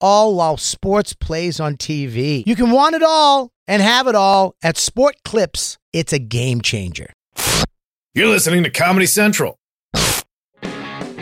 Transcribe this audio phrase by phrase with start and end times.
[0.00, 2.42] all while sports plays on TV.
[2.46, 5.78] You can want it all and have it all at Sport Clips.
[5.92, 7.12] It's a game changer.
[8.14, 9.56] You're listening to Comedy Central.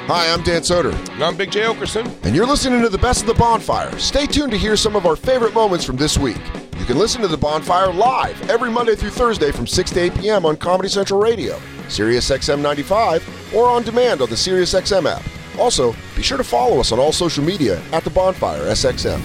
[0.06, 1.60] Hi, I'm Dan Soder, And I'm Big J.
[1.62, 2.10] Okerson.
[2.24, 3.96] and you're listening to the best of the bonfire.
[3.98, 6.40] Stay tuned to hear some of our favorite moments from this week.
[6.78, 10.14] You can listen to the bonfire live every Monday through Thursday from 6 to 8
[10.16, 10.44] p.m.
[10.44, 11.58] on Comedy Central Radio,
[11.88, 15.22] Sirius XM 95, or on demand on the Sirius XM app.
[15.58, 19.20] Also, be sure to follow us on all social media at the bonfire SXM.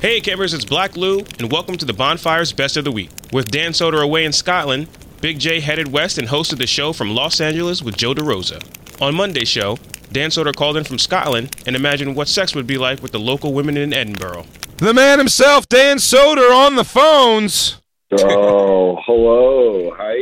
[0.00, 3.10] Hey, campers, it's Black Lou, and welcome to the Bonfire's Best of the Week.
[3.32, 4.88] With Dan Soder away in Scotland,
[5.20, 8.60] Big J headed west and hosted the show from Los Angeles with Joe DeRosa.
[9.00, 9.78] On Monday's show,
[10.10, 13.20] Dan Soder called in from Scotland and imagined what sex would be like with the
[13.20, 14.44] local women in Edinburgh.
[14.78, 17.80] The man himself, Dan Soder, on the phones.
[18.10, 19.94] Oh, hello.
[19.96, 20.14] Hi.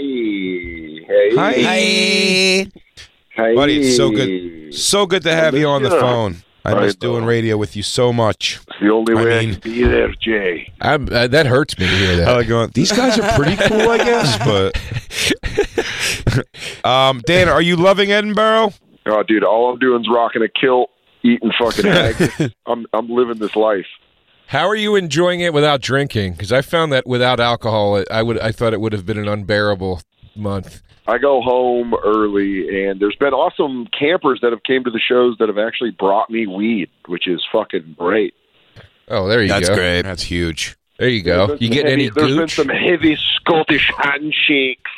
[1.06, 1.34] Hey.
[1.34, 1.52] Hi.
[1.62, 2.70] Hi.
[3.54, 4.74] Buddy, it's so good.
[4.74, 6.36] So good to have you on the phone.
[6.64, 8.60] I I miss doing radio with you so much.
[8.68, 10.70] It's the only I way I mean- can be there, Jay.
[10.80, 12.28] I'm, uh, that hurts me to hear that.
[12.28, 14.76] I going, these guys are pretty cool, I guess, but.
[16.84, 18.72] um, Dan, are you loving Edinburgh?
[19.06, 20.90] Oh, dude, all I'm doing is rocking a kilt,
[21.22, 22.52] eating fucking eggs.
[22.66, 23.86] I'm I'm living this life.
[24.46, 26.32] How are you enjoying it without drinking?
[26.32, 29.28] Because I found that without alcohol, I would I thought it would have been an
[29.28, 30.02] unbearable
[30.36, 30.82] month.
[31.06, 35.36] I go home early, and there's been awesome campers that have came to the shows
[35.38, 38.34] that have actually brought me weed, which is fucking great.
[39.08, 39.74] Oh, there you That's go.
[39.74, 40.02] That's great.
[40.02, 40.76] That's huge.
[40.98, 41.56] There you go.
[41.58, 44.90] You get heavy- any There's been some heavy Scottish handshakes.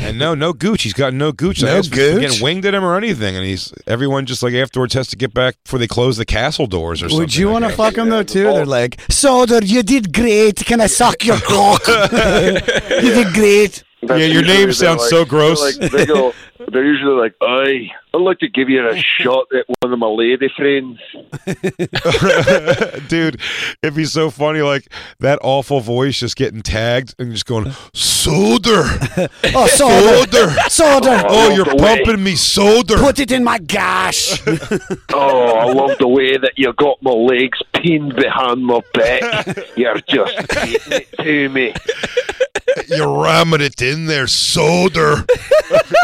[0.00, 0.82] And no, no gooch.
[0.82, 1.62] He's got no gooch.
[1.62, 2.20] No I asked if he's gooch?
[2.20, 5.32] Getting winged at him or anything, and he's everyone just like afterwards has to get
[5.32, 7.20] back before they close the castle doors or something.
[7.20, 7.76] Would you I want to guess.
[7.78, 8.48] fuck them though too?
[8.48, 8.54] Oh.
[8.56, 10.56] They're like, Soder, you did great.
[10.56, 11.80] Can I suck your cock?
[11.86, 13.82] you did great.
[14.02, 15.60] That's Yeah, your name sounds like- so gross.
[15.76, 16.32] they're Like, they go,
[16.70, 20.06] they're usually like, "I, I'd like to give you a shot at one of my
[20.06, 21.00] lady friends."
[23.08, 23.40] Dude,
[23.82, 24.86] it'd be so funny, like
[25.20, 30.48] that awful voice just getting tagged and just going, "Solder, Oh, Soder, Soder.
[30.68, 32.98] Soder, oh, oh, love you're the way- pumping me, solder.
[32.98, 34.40] put it in my gash.
[35.12, 39.58] Oh, I love the way that you got my legs pinned behind my back.
[39.76, 41.74] You're just getting it to me.
[42.88, 45.28] You're ramming it in there, Soder.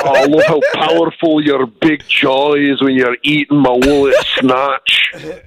[0.07, 5.11] Oh, I love how powerful your big jaw is when you're eating my woolly snatch.
[5.15, 5.43] Dude,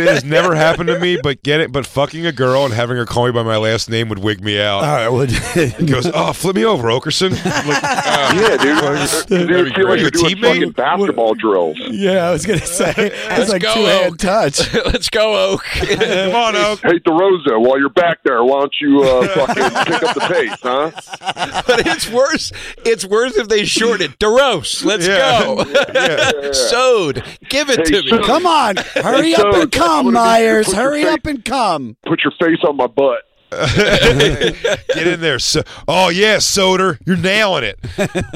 [0.00, 2.96] it has never happened to me, but get it, but fucking a girl and having
[2.96, 4.78] her call me by my last name would wig me out.
[4.82, 5.30] All right, would
[5.76, 7.30] He goes, "Oh, flip me over, Okerson."
[7.68, 9.56] Like, uh, Yeah, dude.
[9.66, 10.42] You feel like You you're a doing teammate?
[10.54, 11.78] fucking basketball drills.
[11.90, 14.74] yeah, I was gonna say it's like go, two hand touch.
[14.74, 15.62] Let's go, Oak.
[15.64, 16.80] Come on, Oak.
[16.82, 20.56] Hey, DeRosa, while you're back there, why don't you uh, fucking pick up the pace,
[20.62, 21.62] huh?
[21.66, 22.52] but it's worse.
[22.84, 24.18] It's worse if they short it.
[24.18, 25.44] DeRose, let's Yeah.
[25.44, 25.64] go.
[25.94, 26.52] Yeah.
[26.52, 27.22] Sewed.
[27.48, 28.08] Give it Hey, to me.
[28.10, 30.66] so- Come on, hurry So, up and come, gonna need you to Myers.
[30.66, 31.96] put your Hurry face- up and come.
[32.06, 33.22] Put your face on my butt.
[33.50, 35.62] Get in there, so.
[35.86, 37.78] Oh yeah, Soder, you're nailing it.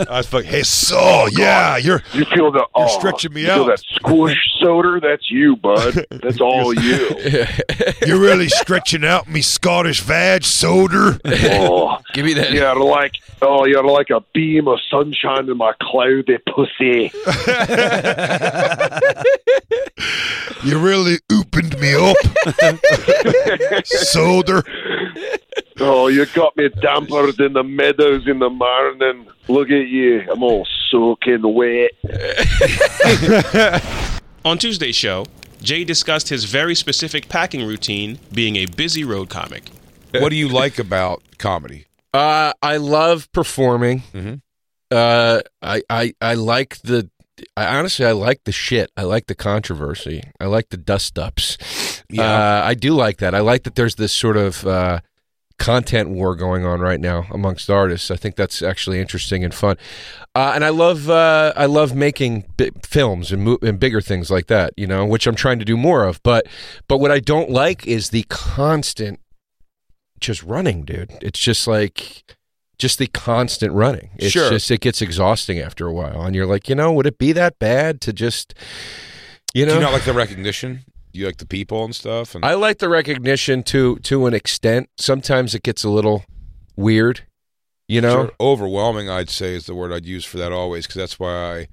[0.08, 3.62] I was like, "Hey, so, yeah, you're." You feel the oh, stretching me you Feel
[3.64, 3.66] out.
[3.66, 6.06] that squish Soder, That's you, bud.
[6.22, 7.10] That's all you.
[8.06, 11.18] You're really stretching out me Scottish vag, Soder.
[11.52, 12.52] Oh, Give me that.
[12.52, 17.10] you're like oh, you're like a beam of sunshine in my cloudy pussy.
[20.62, 22.16] You really opened me up,
[23.84, 24.62] Soder.
[25.78, 29.26] Oh, you got me dampered in the meadows in the morning.
[29.48, 30.20] Look at you.
[30.30, 31.92] I'm all soaking wet.
[34.44, 35.24] On Tuesday's show,
[35.62, 39.70] Jay discussed his very specific packing routine being a busy road comic.
[40.12, 41.86] What do you like about comedy?
[42.12, 44.02] Uh, I love performing.
[44.12, 44.40] Mhm.
[44.90, 47.08] Uh, I, I I like the.
[47.56, 48.90] I honestly I like the shit.
[48.96, 50.22] I like the controversy.
[50.40, 51.56] I like the dust ups.
[52.18, 53.34] Uh, I do like that.
[53.34, 55.00] I like that there's this sort of uh,
[55.58, 58.10] content war going on right now amongst artists.
[58.10, 59.76] I think that's actually interesting and fun.
[60.34, 64.30] Uh, and I love uh, I love making bi- films and, mo- and bigger things
[64.30, 64.74] like that.
[64.76, 66.20] You know, which I'm trying to do more of.
[66.24, 66.46] But
[66.88, 69.20] but what I don't like is the constant
[70.20, 71.10] just running, dude.
[71.22, 72.24] It's just like
[72.78, 74.10] just the constant running.
[74.16, 74.48] It's Sure.
[74.50, 77.32] just it gets exhausting after a while, and you're like, you know, would it be
[77.32, 78.54] that bad to just,
[79.52, 80.84] you know, Do you not like the recognition?
[81.12, 82.34] Do you like the people and stuff.
[82.34, 84.88] And I like the recognition to to an extent.
[84.98, 86.24] Sometimes it gets a little
[86.76, 87.22] weird,
[87.88, 88.12] you know.
[88.26, 88.32] Sure.
[88.40, 91.68] overwhelming, I'd say, is the word I'd use for that always, because that's why I.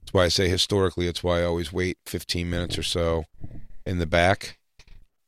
[0.00, 3.26] That's why I say historically, it's why I always wait 15 minutes or so
[3.86, 4.58] in the back,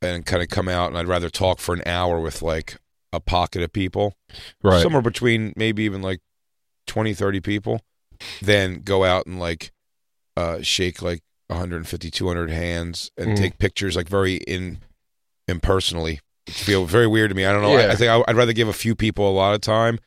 [0.03, 2.77] and kind of come out, and I'd rather talk for an hour with like
[3.13, 4.15] a pocket of people,
[4.63, 4.83] Right.
[4.83, 6.21] somewhere between maybe even like
[6.87, 7.81] 20, 30 people,
[8.41, 9.73] than go out and like
[10.37, 13.37] uh, shake like 150, 200 hands and Mm.
[13.37, 14.79] take pictures like very in
[15.49, 16.21] impersonally.
[16.47, 17.45] It feel very weird to me.
[17.45, 17.73] I don't know.
[17.77, 17.93] I, Yeah.
[17.93, 19.99] I think I, I'd rather give a few people a lot of time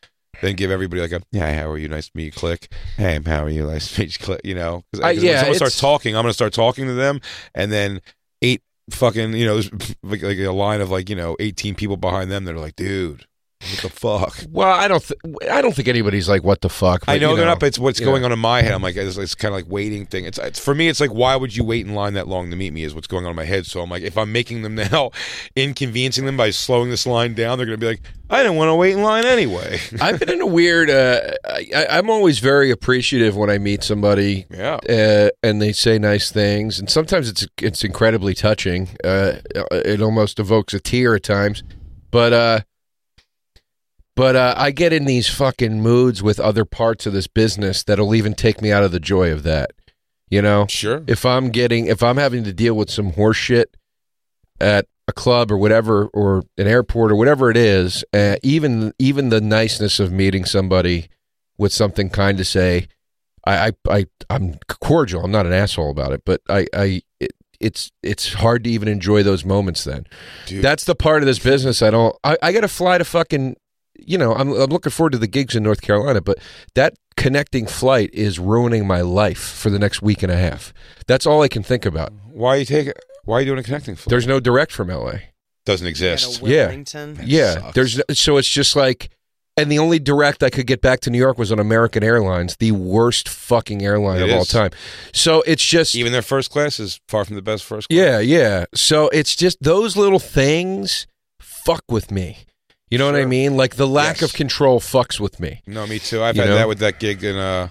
[0.42, 1.88] than give everybody like a yeah, how are you?
[1.88, 2.32] Nice to meet you.
[2.32, 2.72] Click.
[2.98, 3.66] Hey, how are you?
[3.66, 4.26] Nice to meet you.
[4.26, 4.42] Click.
[4.44, 6.94] You know, because Uh, yeah, when someone starts talking, I'm going to start talking to
[6.94, 7.22] them,
[7.54, 8.02] and then
[8.42, 9.62] eight fucking you know,
[10.04, 12.76] like, like a line of like you know, 18 people behind them that are like,
[12.76, 13.26] dude,
[13.62, 14.38] what the fuck.
[14.52, 15.02] Well, I don't.
[15.04, 15.20] Th-
[15.50, 17.80] I don't think anybody's like, "What the fuck?" I know you they're not, but it's
[17.80, 18.74] what's going on in my head.
[18.74, 20.26] I'm like, it's, it's kind of like waiting thing.
[20.26, 20.88] It's, it's for me.
[20.88, 22.84] It's like, why would you wait in line that long to meet me?
[22.84, 23.66] Is what's going on in my head.
[23.66, 25.12] So I'm like, if I'm making them now,
[25.56, 28.76] inconveniencing them by slowing this line down, they're gonna be like, I didn't want to
[28.76, 29.80] wait in line anyway.
[30.02, 30.90] I've been in a weird.
[30.90, 35.72] Uh, I, I- I'm always very appreciative when I meet somebody yeah, uh, and they
[35.72, 38.90] say nice things, and sometimes it's it's incredibly touching.
[39.04, 39.38] Uh,
[39.72, 41.64] it almost evokes a tear at times,
[42.12, 42.60] but uh,
[44.16, 48.16] but uh, I get in these fucking moods with other parts of this business that'll
[48.16, 49.72] even take me out of the joy of that.
[50.30, 51.04] You know, sure.
[51.08, 53.78] if I'm getting if I'm having to deal with some horse shit
[54.60, 59.30] at a club or whatever or an airport or whatever it is, uh, even even
[59.30, 61.10] the niceness of meeting somebody
[61.58, 62.88] with something kind to say,
[63.46, 65.24] I I, I I'm cordial.
[65.24, 68.88] I'm not an asshole about it, but I I it, it's it's hard to even
[68.88, 69.84] enjoy those moments.
[69.84, 70.08] Then
[70.48, 70.64] Dude.
[70.64, 72.16] that's the part of this business I don't.
[72.24, 73.58] I, I got to fly to fucking.
[73.98, 76.38] You know, I'm I'm looking forward to the gigs in North Carolina, but
[76.76, 80.74] that connecting flight is ruining my life for the next week and a half.
[81.08, 82.12] That's all I can think about.
[82.32, 82.94] Why are you taking?
[83.24, 84.10] Why are you doing a connecting flight?
[84.10, 85.14] There's no direct from LA.
[85.66, 86.42] Doesn't exist.
[86.44, 86.68] Yeah.
[86.68, 87.20] Wilmington.
[87.24, 87.74] yeah, sucks.
[87.74, 89.10] there's so it's just like,
[89.58, 92.58] and the only direct I could get back to New York was on American Airlines,
[92.58, 94.70] the worst fucking airline It of all time.
[95.12, 97.98] So it's just Even their first class is far from the best first class.
[97.98, 98.66] yeah, yeah.
[98.76, 101.08] So it's just those little things
[101.40, 102.46] fuck with me.
[102.96, 103.58] You know what I mean?
[103.58, 104.30] Like the lack Yes.
[104.30, 105.62] of control fucks with me.
[105.68, 106.24] No, me too.
[106.24, 106.56] I've You had know?
[106.56, 107.68] that with that gig in uh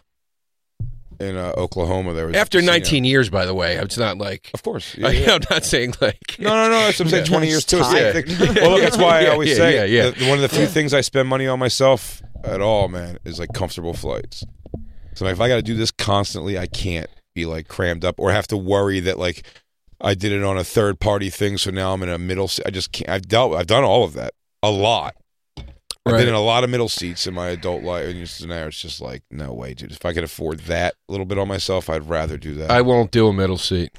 [1.19, 2.13] in uh, Oklahoma.
[2.13, 4.95] There was After you know- 19 years, by the way, it's not like Of course.
[4.99, 5.31] Yeah, I, yeah.
[5.33, 6.79] am not saying like No, no, no.
[6.81, 7.25] That's what I'm saying.
[7.33, 7.79] Twenty years too.
[7.79, 8.53] The Yeah.
[8.61, 10.11] Well, look, that's why I always yeah, say yeah, yeah.
[10.11, 13.39] that one of the few things I spend money on myself at all, man, is
[13.39, 14.45] like comfortable flights.
[15.15, 18.31] So if I got to do this constantly, I can't be like crammed up or
[18.31, 19.47] have to worry that like
[20.03, 22.51] I did it on a third party thing, so now I'm in a middle.
[22.67, 23.09] I just can't.
[23.09, 23.55] I've dealt.
[23.55, 25.15] I've done all of that a lot.
[26.07, 26.19] I've Right.
[26.21, 28.79] been in a lot of middle seats in my adult life, and just now it's
[28.81, 29.91] just like, no way, dude.
[29.93, 32.71] If I could afford that little bit on myself, I'd rather do that.
[32.71, 33.91] I won't do a middle seat.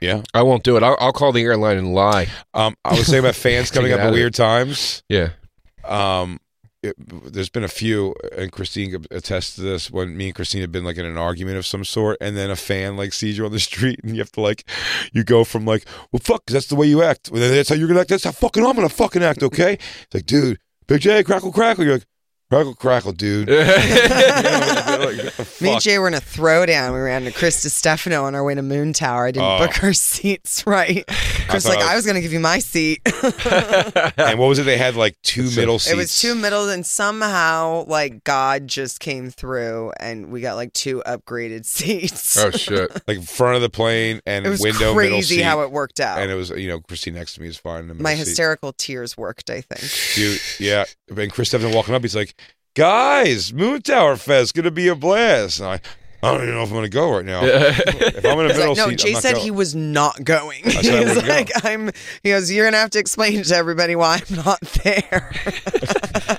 [0.00, 0.22] yeah.
[0.32, 0.82] I won't do it.
[0.82, 2.28] I'll, I'll call the airline and lie.
[2.54, 5.02] Um, I was saying about fans coming up at weird times.
[5.10, 5.30] Yeah.
[5.84, 6.40] Um,
[6.86, 6.96] it,
[7.32, 9.90] there's been a few, uh, and Christine attests to this.
[9.90, 12.50] When me and Christine have been like in an argument of some sort, and then
[12.50, 14.64] a fan like sees you on the street, and you have to like,
[15.12, 17.30] you go from like, well, fuck, 'cause that's the way you act.
[17.30, 18.08] Well, that's how you're gonna act.
[18.10, 19.42] That's how fucking I'm gonna fucking act.
[19.42, 19.74] Okay?
[19.74, 21.84] It's like, dude, Big J, crackle, crackle.
[21.84, 22.06] You're like,
[22.50, 23.48] crackle, crackle, dude.
[23.48, 23.62] You know,
[25.38, 25.80] like, Me and?
[25.80, 26.92] Jay were in a throwdown.
[26.92, 29.26] We ran to Chris Stefano on our way to Moon Tower.
[29.26, 29.58] I didn't Oh.
[29.66, 31.04] book our seats right.
[31.48, 33.00] Chris thought like, I I was- was going to give you my seat.
[34.16, 34.64] and what was it?
[34.64, 35.92] They had like two middle seats.
[35.92, 40.72] It was two middle, and somehow like God just came through, and we got like
[40.72, 42.36] two upgraded seats.
[42.36, 42.90] Oh shit.
[43.08, 46.18] like front of the plane and it was window middle crazy how it worked out.
[46.18, 47.90] and it was you know Christine next to me is fine.
[48.00, 48.18] My seat.
[48.26, 49.50] hysterical tears worked.
[49.50, 50.14] I think.
[50.14, 50.84] Dude, yeah.
[51.16, 52.34] And Chris Stephen walking up, he's like,
[52.76, 55.80] "Guys, Moon Tower Fest gonna be a blast." And I,
[56.22, 57.40] I don't even know if I'm gonna go right now.
[57.44, 59.44] if I'm in a middle like, no, seat, Jay I'm not said going.
[59.44, 60.70] he was not going.
[60.70, 61.32] said I He was wouldn't go.
[61.32, 61.90] like, I'm.
[62.22, 65.32] He goes, you're gonna have to explain to everybody why I'm not there.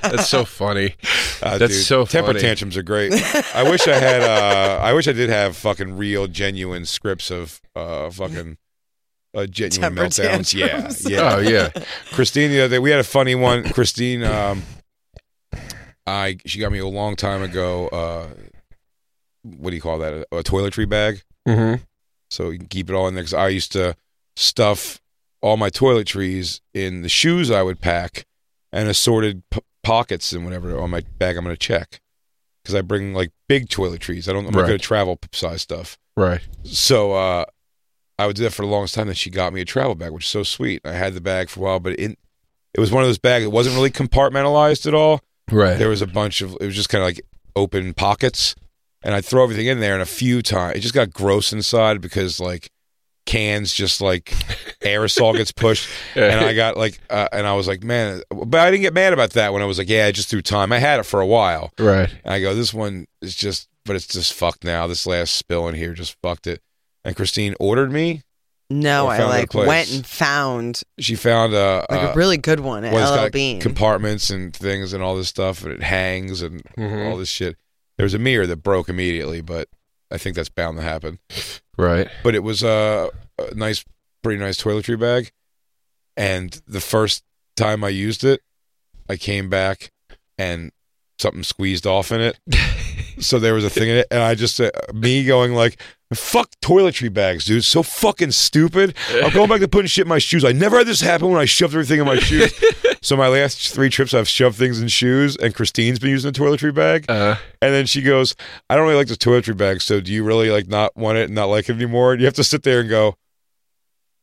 [0.02, 0.96] That's so funny.
[1.42, 2.40] Uh, That's dude, so temper funny.
[2.42, 3.14] tantrums are great.
[3.54, 4.22] I wish I had.
[4.22, 8.58] Uh, I wish I did have fucking real, genuine scripts of uh, fucking.
[9.36, 10.52] Uh, genuine Temper meltdowns.
[10.52, 11.06] tantrums.
[11.06, 11.36] Yeah, yeah.
[11.36, 11.70] Oh yeah.
[12.12, 13.70] Christine the other day we had a funny one.
[13.72, 14.64] Christine, um,
[16.08, 17.88] I she got me a long time ago.
[17.90, 18.28] Uh,
[19.44, 20.14] what do you call that?
[20.32, 21.22] A, a toiletry bag.
[21.48, 21.84] Mm-hmm.
[22.32, 23.24] So you can keep it all in there.
[23.24, 23.96] Because I used to
[24.36, 25.02] stuff
[25.42, 28.26] all my toiletries in the shoes I would pack
[28.72, 32.02] and assorted p- pockets and whatever on my bag I'm going to check.
[32.64, 34.28] Because I bring like big toiletries.
[34.28, 34.46] I don't.
[34.46, 34.68] I'm not Right.
[34.68, 35.98] good at travel size stuff.
[36.18, 36.42] Right.
[36.64, 37.46] So uh,
[38.20, 39.08] I would do that for the longest time.
[39.08, 40.82] Then she got me a travel bag, which is so sweet.
[40.84, 42.18] I had the bag for a while, but it
[42.74, 43.46] it was one of those bags.
[43.46, 45.22] It wasn't really compartmentalized at all.
[45.52, 45.78] Right.
[45.78, 46.54] There was a bunch of.
[46.60, 47.22] It was just kind of like
[47.56, 48.56] open pockets,
[49.04, 49.94] and I'd throw everything in there.
[49.94, 52.70] And a few times, it just got gross inside because like
[53.26, 54.26] cans just like
[54.82, 58.72] aerosol gets pushed, and I got like, uh, and I was like, man, but I
[58.72, 60.72] didn't get mad about that when I was like, yeah, I just threw time.
[60.72, 62.10] I had it for a while, Right.
[62.24, 64.88] and I go, this one is just, but it's just fucked now.
[64.88, 66.62] This last spill in here just fucked it.
[67.06, 68.24] And Christine ordered me.
[68.70, 72.84] No, I like went and found She found a, like uh, a really good one
[72.84, 73.62] at well, LL Bean.
[73.62, 77.10] compartments and things and all this stuff, and it hangs and Mhm.
[77.10, 77.56] all this shit.
[77.98, 79.70] There was a mirror that broke immediately, but
[80.12, 81.20] I think that's bound to happen.
[81.78, 82.08] Right.
[82.24, 83.10] But it was a,
[83.40, 83.86] a nice,
[84.22, 85.32] pretty nice toiletry bag.
[86.18, 87.24] And the first
[87.56, 88.42] time I used it,
[89.10, 89.92] I came back
[90.38, 90.72] and
[91.20, 92.38] something squeezed off in it.
[93.20, 95.82] so there was a thing in it, and I just uh, me going like,
[96.14, 97.64] "Fuck toiletry bags, dude!
[97.64, 100.44] So fucking stupid." I'm going back to putting shit in my shoes.
[100.46, 102.54] I never had this happen when I shoved everything in my shoes.
[103.02, 106.34] so my last three trips, I've shoved things in shoes, and Christine's been using a
[106.34, 107.06] toiletry bag.
[107.10, 108.36] Uh, And then she goes,
[108.70, 111.26] I don't really like this toiletry bag, so do you really like not want it
[111.26, 112.14] and not like it anymore?
[112.14, 113.16] And you have to sit there and go,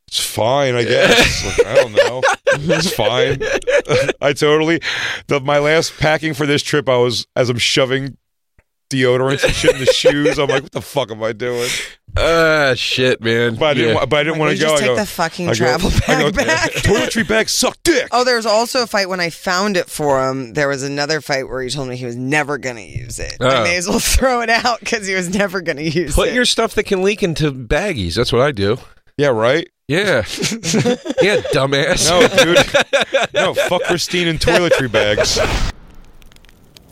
[0.09, 1.45] It's fine, I guess.
[1.59, 2.23] Like, I don't know.
[2.57, 3.43] It's fine.
[4.21, 4.79] I totally
[5.27, 8.17] the my last packing for this trip I was as I'm shoving
[8.91, 11.69] deodorants and shit in the shoes, I'm like, what the fuck am I doing?
[12.17, 13.57] uh, shit, man.
[13.57, 13.95] But I didn't Yeah.
[13.97, 14.69] wa- but I didn't want to go.
[14.71, 16.71] just I take go, the fucking I go- travel I go, bag back.
[16.75, 18.07] Toiletry bags suck dick.
[18.12, 20.53] Oh, there was also a fight when I found it for him.
[20.55, 23.37] There was another fight where he told me he was never going to use it.
[23.41, 23.64] I Oh.
[23.64, 26.31] may as well throw it out because he was never going to use Put it.
[26.31, 28.14] Put your stuff that can leak into baggies.
[28.14, 28.79] That's what I do.
[29.17, 29.69] Yeah, right?
[29.88, 30.25] Yeah.
[31.21, 32.09] yeah, dumbass.
[32.09, 33.35] No, dude.
[33.35, 35.37] No, fuck Christine and toiletry bags.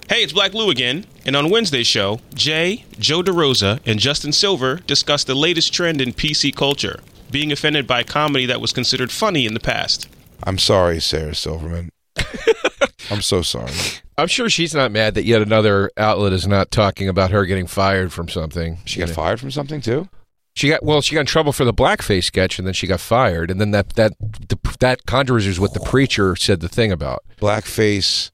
[0.09, 4.77] Hey, it's Black Lou again, and on Wednesday's show, Jay, Joe DeRosa, and Justin Silver
[4.87, 7.01] discussed the latest trend in PC culture,
[7.31, 10.09] being offended by comedy that was considered funny in the past.
[10.43, 11.91] I'm sorry, Sarah Silverman.
[13.11, 13.73] I'm so sorry.
[14.19, 17.67] I'm sure she's not mad that yet another outlet is not talking about her getting
[17.67, 18.79] fired from something.
[18.85, 20.09] She got fired from something too?
[20.55, 21.01] She got well.
[21.01, 23.51] She got in trouble for the blackface sketch, and then she got fired.
[23.51, 27.25] And then that that the, that controversy is what the preacher said the thing about.
[27.41, 28.31] Blackface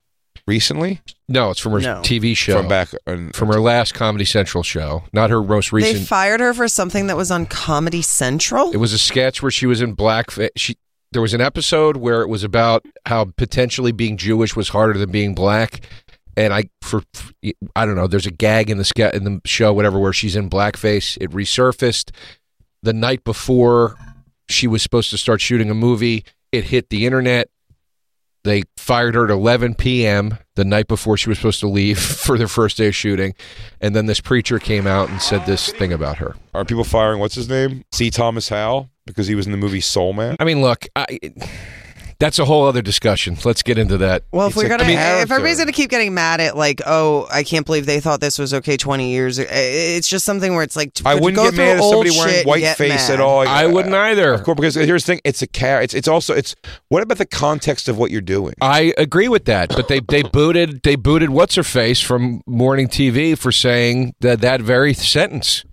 [0.49, 1.01] recently?
[1.29, 2.01] No, it's from her No.
[2.01, 5.89] TV show From back on, from her last Comedy Central show, not her most recent.
[5.93, 6.09] They recent.
[6.09, 8.73] fired her for something that was on Comedy Central.
[8.73, 10.49] it was a sketch where she was in blackface.
[10.57, 10.77] She
[11.13, 15.11] there was an episode where it was about how potentially being Jewish was harder than
[15.11, 15.81] being black.
[16.37, 17.03] And I for
[17.75, 18.07] I don't know.
[18.07, 21.17] There's a gag in the ske- in the show, whatever, where she's in blackface.
[21.21, 22.11] It resurfaced
[22.83, 23.97] the night before
[24.49, 26.25] she was supposed to start shooting a movie.
[26.53, 27.49] It hit the internet.
[28.45, 30.39] They fired her at 11 p.m.
[30.55, 33.35] the night before she was supposed to leave for their first day of shooting,
[33.81, 36.37] and then this preacher came out and said this thing about her.
[36.55, 37.85] Are people firing what's his name?
[37.93, 38.11] C.
[38.11, 40.37] Thomas Howell because he was in the movie Soul Man.
[40.39, 41.19] I mean, look, I,
[42.21, 43.37] that's a whole other discussion.
[43.45, 44.25] Let's get into that.
[44.33, 47.45] Well, if It's we're gonna, if everybody's gonna keep getting mad at like, oh, I
[47.45, 49.39] can't believe they thought this was okay twenty years.
[49.39, 52.19] It's just something where it's like, I wouldn't go get mad at through somebody old
[52.19, 53.11] wearing white face mad.
[53.11, 53.47] at all.
[53.47, 54.33] I wouldn't either.
[54.33, 55.81] Of course, because here's the thing: it's a car.
[55.81, 56.57] It's it's also it's.
[56.89, 58.55] What about the context of what you're doing?
[58.61, 62.89] I agree with that, but they they booted they booted what's her face from morning
[62.89, 65.65] TV for saying that that very sentence.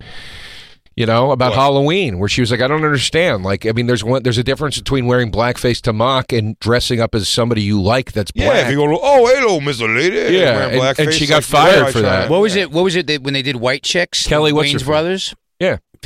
[0.96, 1.58] You know about What?
[1.58, 4.42] Halloween, where she was like, "I don't understand." Like, I mean, there's one there's a
[4.42, 8.46] difference between wearing blackface to mock and dressing up as somebody you like that's Yeah,
[8.50, 8.64] black.
[8.64, 9.94] if you go, oh, hello, Mr.
[9.94, 10.34] Lady.
[10.34, 12.30] Yeah, wearing and- and she got like, fired for that.
[12.30, 12.62] What was Yeah.
[12.62, 12.70] it?
[12.72, 14.26] What was it that when they did White Chicks?
[14.26, 15.34] Kelly, what's Wayans her- brothers.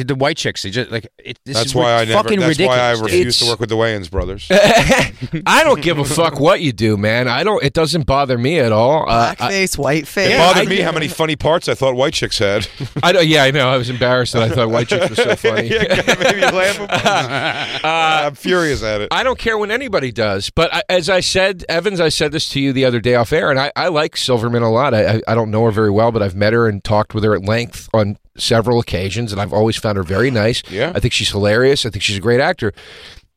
[0.00, 0.04] Yeah.
[0.04, 0.62] Did the White Chicks?
[0.62, 2.12] They just like it, this That's is why I never.
[2.22, 2.98] fucking That's why I ridiculous.
[3.00, 3.04] dude.
[3.06, 4.46] refuse to It's- work with the Wayans brothers.
[5.46, 7.28] I don't give a fuck what you do, man.
[7.28, 7.62] I don't.
[7.62, 9.08] It doesn't bother me at all.
[9.08, 10.26] Uh, I, Blackface, whiteface.
[10.26, 12.66] It Yeah, bothered I me get how many funny parts I thought white chicks had.
[13.02, 13.26] I don't.
[13.26, 13.68] Yeah, I know.
[13.68, 15.68] I was embarrassed that I thought white chicks were so funny.
[15.68, 17.80] yeah, it made me laugh.
[17.84, 19.08] I'm furious at it.
[19.12, 22.48] I don't care when anybody does, but I, as I said, Evans, I said this
[22.50, 24.94] to you the other day off air, and I, I like Silverman a lot.
[24.94, 27.24] I, I, I don't know her very well, but I've met her and talked with
[27.24, 30.62] her at length on several occasions, and I've always found her very nice.
[30.70, 30.92] Yeah.
[30.94, 31.84] I think she's hilarious.
[31.86, 32.72] I think she's a great actor.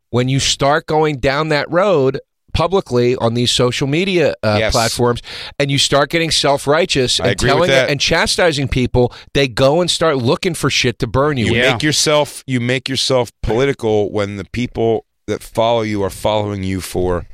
[0.10, 2.20] When you start going down that road
[2.54, 4.72] publicly on these social media uh, Yes.
[4.74, 5.22] platforms,
[5.58, 7.90] and you start getting self righteous and telling that.
[7.90, 11.46] and chastising people, they go and start looking for shit to burn you.
[11.48, 11.72] You Yeah.
[11.74, 16.80] make yourself you make yourself political when the people that follow you are following you
[16.80, 17.26] for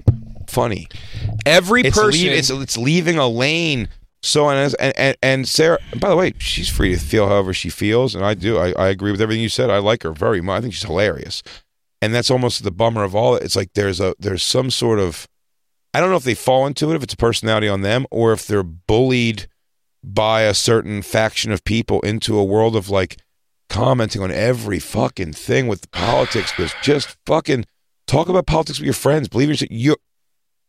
[0.48, 0.88] funny.
[1.46, 2.22] Every It's, person.
[2.22, 3.90] leave, it's it's leaving a lane.
[4.22, 5.80] So and and and, and Sarah.
[5.98, 8.58] By the way, she's free to feel however she feels, and I do.
[8.58, 9.70] I, I agree with everything you said.
[9.70, 10.58] I like her very much.
[10.58, 11.42] I think she's hilarious,
[12.02, 13.36] and that's almost the bummer of all.
[13.36, 15.28] It's like there's a there's some sort of
[15.94, 18.34] I don't know if they fall into it, if it's a personality on them, or
[18.34, 19.48] if they're bullied
[20.04, 23.18] by a certain faction of people into a world of like
[23.70, 26.52] commenting on every fucking thing with politics.
[26.52, 27.66] Because just fucking
[28.08, 29.28] talk about politics with your friends.
[29.28, 29.72] Believe yourself.
[29.72, 29.96] You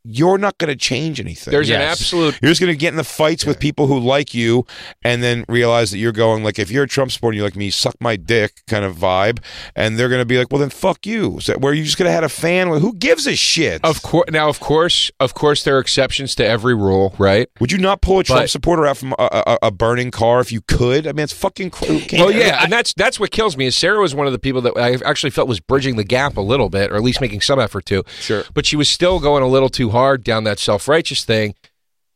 [0.04, 1.50] you're not going to change anything.
[1.52, 4.33] There's an absolute You're just going to get in the fights with people who like
[4.35, 4.64] you,
[5.04, 7.57] and then realize that you're going like, if you're a Trump supporter, and you like
[7.57, 9.38] me, suck my dick kind of vibe,
[9.76, 11.38] and they're going to be like, well, then fuck you.
[11.40, 12.69] So, where you just could have had a fan.
[12.69, 13.85] Who gives a shit?
[13.85, 17.49] Of course, now of course, of course, there are exceptions to every rule, right?
[17.61, 20.40] Would you not pull a Trump But- supporter out from a, a, a burning car
[20.40, 21.07] if you could?
[21.07, 21.71] I mean, it's fucking.
[21.71, 23.66] Cr- Well, yeah, and that's that's what kills me.
[23.66, 26.37] Is Sarah was one of the people that I actually felt was bridging the gap
[26.37, 28.02] a little bit, or at least making some effort to.
[28.21, 28.45] Sure.
[28.54, 31.54] but she was still going a little too hard down that self righteous thing.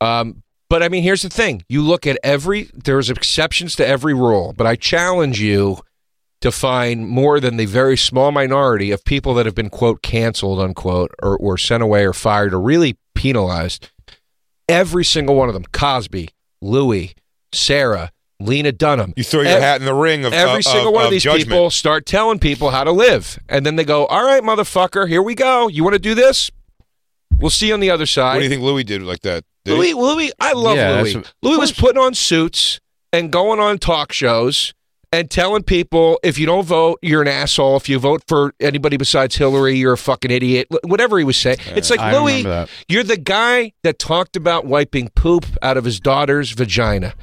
[0.01, 4.15] Um, but I mean, here's the thing: you look at every there's exceptions to every
[4.15, 5.79] rule, but I challenge you
[6.41, 10.61] to find more than the very small minority of people that have been quote canceled
[10.61, 13.91] unquote or, or sent away or fired or really penalized.
[14.69, 16.31] Every single one of them: Cosby,
[16.63, 17.15] Louis,
[17.53, 19.13] Sarah, Lena Dunham.
[19.17, 21.13] You throw your Ev- hat in the ring of Every of- single one of, of
[21.13, 21.49] these judgment.
[21.51, 25.23] people start telling people how to live, and then they go, "All right, motherfucker, here
[25.23, 25.69] we go.
[25.69, 26.51] You want to do this?
[27.39, 29.45] We'll see you on the other side." What do you think Louis did like that?
[29.65, 29.95] Did Louis, he?
[29.95, 31.15] Louis, I love Yeah, Louis.
[31.15, 32.81] that's Louis was putting on suits
[33.13, 34.75] and going on talk shows
[35.13, 37.77] and telling people if you don't vote, you're an asshole.
[37.77, 40.67] If you vote for anybody besides Hillary, you're a fucking idiot.
[40.83, 42.69] Whatever he was saying, it's like I Louis.
[42.89, 47.15] You're the guy that talked about wiping poop out of his daughter's vagina.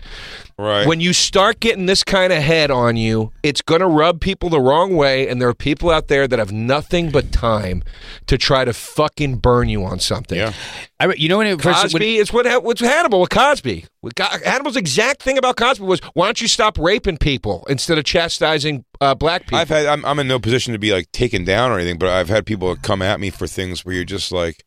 [0.62, 0.86] Right.
[0.86, 4.48] When you start getting this kind of head on you, it's going to rub people
[4.50, 7.84] the wrong way, and there are people out there that have nothing but time
[8.28, 10.38] to try to fucking burn you on something.
[10.38, 10.54] Yeah.
[11.00, 13.86] I, you know when it first Cosby, when, it's what what's Hannibal with Cosby.
[14.04, 17.98] With Co- Hannibal's exact thing about Cosby was, why don't you stop raping people instead
[17.98, 19.58] of chastising uh, black people?
[19.58, 19.88] I've had.
[19.88, 22.46] I'm, I'm in no position to be like taken down or anything, but I've had
[22.46, 24.64] people come at me for things where you're just like,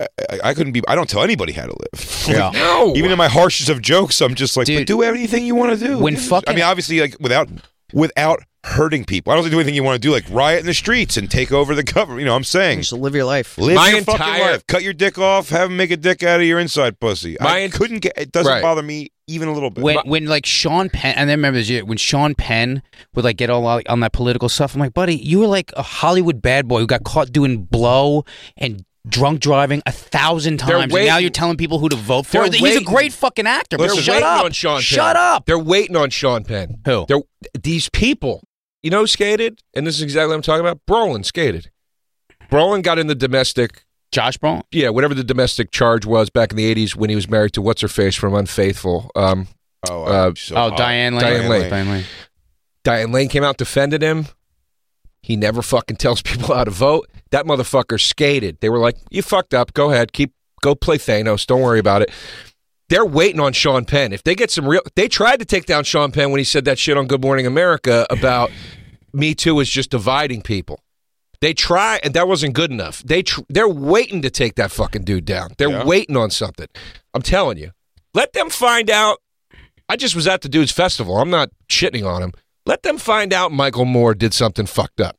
[0.00, 0.82] I, I- I couldn't be.
[0.88, 2.16] I don't tell anybody how to live.
[2.28, 2.50] Yeah.
[2.50, 5.54] no, Even in my harshest of jokes, I'm just like, Dude, but do anything you
[5.54, 5.98] want to do.
[5.98, 6.16] when
[6.46, 7.48] I mean, obviously, like without
[7.92, 9.32] without hurting people.
[9.32, 11.30] I don't think do anything you want to do, like riot in the streets and
[11.30, 12.20] take over the government.
[12.20, 12.80] You know, I'm saying.
[12.80, 13.56] Just live your life.
[13.58, 14.66] Live My your fucking entire- life.
[14.66, 15.48] Cut your dick off.
[15.48, 17.36] Have him make a dick out of your inside pussy.
[17.40, 18.12] My I en- couldn't get.
[18.16, 18.62] It doesn't Right.
[18.62, 19.82] bother me even a little bit.
[19.82, 22.82] when when like Sean Penn, and I remember this year when Sean Penn
[23.14, 24.74] would like get all like, on that political stuff.
[24.74, 28.24] I'm like, buddy, you were like a Hollywood bad boy who got caught doing blow
[28.56, 32.32] and drunk driving a thousand times, and now you're telling people who to vote for.
[32.42, 33.76] They're He's waiting- a great fucking actor.
[33.76, 34.82] They're But shut up, on Sean Penn.
[34.82, 35.46] Shut up.
[35.46, 36.78] They're waiting on Sean Penn.
[36.84, 37.06] Who?
[37.08, 37.22] They're
[37.60, 38.42] these people.
[38.82, 40.80] You know, who skated, and this is exactly what I'm talking about.
[40.88, 41.70] Brolin skated.
[42.50, 44.62] Brolin got in the domestic Josh Brolin.
[44.72, 47.62] yeah, whatever the domestic charge was back in the '80s when he was married to
[47.62, 49.10] what's her face from Unfaithful.
[49.14, 49.48] Um,
[49.88, 50.76] oh, uh, so Oh.
[50.76, 51.22] Diane Lane.
[51.24, 51.70] Diane Lane.
[51.70, 52.04] Diane Lane.
[52.82, 54.26] Diane Lane came out defended him.
[55.22, 57.08] He never fucking tells people how to vote.
[57.30, 58.58] That motherfucker skated.
[58.60, 59.74] They were like, "You fucked up.
[59.74, 60.12] Go ahead.
[60.12, 61.46] Keep go play Thanos.
[61.46, 62.10] Don't worry about it."
[62.88, 64.12] They're waiting on Sean Penn.
[64.12, 66.64] If they get some real, they tried to take down Sean Penn when he said
[66.64, 68.50] that shit on Good Morning America about
[69.12, 70.80] Me Too is just dividing people.
[71.40, 73.00] They try, and that wasn't good enough.
[73.04, 75.50] They tr- they're waiting to take that fucking dude down.
[75.56, 75.84] They're Yeah.
[75.84, 76.66] waiting on something.
[77.14, 77.70] I'm telling you.
[78.12, 79.18] Let them find out.
[79.88, 81.16] I just was at the dude's festival.
[81.18, 82.32] I'm not shitting on him.
[82.66, 85.16] Let them find out Michael Moore did something fucked up.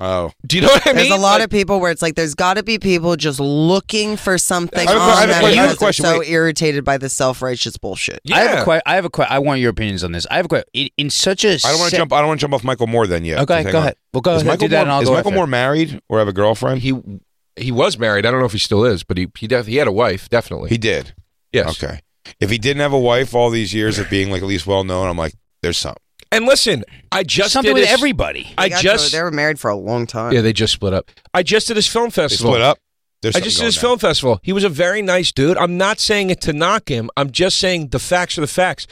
[0.00, 1.08] Oh, Do you know what I There's mean?
[1.10, 3.40] There's a lot Like, of people where it's like there's got to be people just
[3.40, 5.92] looking for something I have on have a them que- I have a because they're
[6.12, 6.28] so Wait.
[6.28, 8.20] irritated by the self-righteous bullshit.
[8.22, 8.36] yeah.
[8.36, 10.24] I have a que- I have a que- I want your opinions on this.
[10.30, 10.68] I have a question.
[10.72, 12.12] In, in such a I don't want to se- jump.
[12.12, 13.40] I don't want to jump off Michael Moore then yet.
[13.40, 13.74] Okay, go on.
[13.76, 13.96] ahead.
[14.14, 14.46] Well, go is ahead.
[14.52, 15.36] Michael do that, Moore, and I'll is go Michael after.
[15.36, 16.80] Moore married or have a girlfriend?
[16.82, 16.94] he
[17.56, 18.24] he was married.
[18.24, 20.28] I don't know if he still is, but he he def- he had a wife,
[20.28, 20.68] definitely.
[20.70, 21.12] He did.
[21.52, 21.82] yes.
[21.82, 22.02] Okay.
[22.38, 24.84] If he didn't have a wife all these years of being like at least well
[24.84, 26.00] known, I'm like, there's something.
[26.30, 28.52] And listen, I just something did with his- everybody.
[28.58, 30.32] I just to- they were married for a long time.
[30.32, 31.10] yeah, they just split up.
[31.32, 32.52] I just did his film They festival.
[32.52, 32.78] split up.
[33.22, 33.80] There's I just did going his down.
[33.82, 34.40] film festival.
[34.42, 35.56] He was a very nice dude.
[35.56, 37.10] I'm not saying it to knock him.
[37.16, 38.86] I'm just saying the facts are the facts.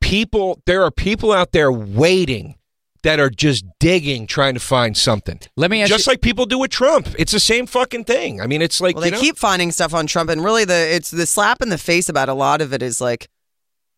[0.00, 2.56] People, there are people out there waiting
[3.02, 5.40] that are just digging, trying to find something.
[5.56, 7.08] Let me ask just you- like people do with Trump.
[7.18, 8.40] It's the same fucking thing.
[8.40, 10.64] I mean, it's like Well, you they know, keep finding stuff on Trump, and really,
[10.64, 13.26] the it's the slap in the face about a lot of it is like,